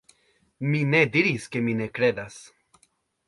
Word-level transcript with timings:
Mi 0.69 0.79
ne 0.93 1.01
diris 1.17 1.45
ke 1.55 1.61
mi 1.67 1.77
ne 1.83 1.89
kredas. 1.99 2.39